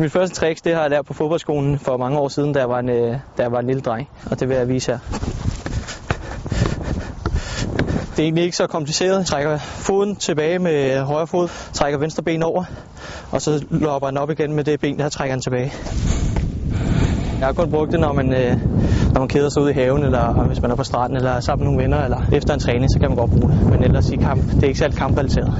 [0.00, 2.68] Mit første trick, det har jeg lært på fodboldskolen for mange år siden, da jeg
[2.68, 4.08] var en, øh, da jeg var en lille dreng.
[4.30, 4.98] Og det vil jeg vise her.
[8.10, 9.18] Det er egentlig ikke så kompliceret.
[9.18, 12.64] Jeg trækker foden tilbage med højre fod, trækker venstre ben over,
[13.30, 15.72] og så lopper den op igen med det ben, der trækker den tilbage.
[17.38, 18.56] Jeg har kun brugt det, når man, øh,
[19.12, 21.64] når man keder sig ude i haven, eller hvis man er på stranden, eller sammen
[21.64, 23.70] med nogle venner, eller efter en træning, så kan man godt bruge det.
[23.70, 25.54] Men ellers i kamp, det er ikke særlig kamprelateret.